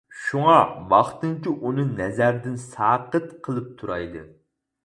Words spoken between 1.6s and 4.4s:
ئۇنى نەزەردىن ساقىت قىلىپ تۇرايلى.